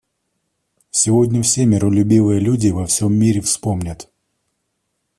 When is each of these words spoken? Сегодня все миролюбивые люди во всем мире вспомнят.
Сегодня 0.89 1.43
все 1.43 1.63
миролюбивые 1.67 2.39
люди 2.39 2.69
во 2.69 2.87
всем 2.87 3.13
мире 3.13 3.39
вспомнят. 3.41 4.09